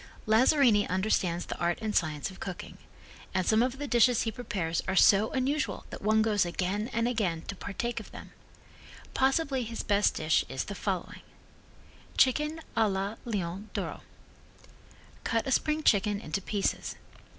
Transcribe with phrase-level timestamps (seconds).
[0.25, 2.79] Lazzarini understands the art and science of cooking,
[3.35, 7.07] and some of the dishes he prepares are so unusual that one goes again and
[7.07, 8.31] again to partake of them:
[9.13, 11.21] Possibly his best dish is the following:
[12.17, 14.01] Chicken a la Leon D'oro
[15.23, 16.95] Cut a spring chicken into pieces.